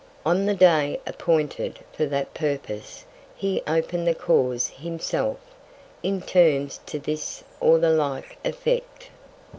[0.25, 3.05] On the Day appointed for that Purpose
[3.35, 5.37] he open'd the Cause himself,
[6.01, 9.11] in Terms to this or the like Effect.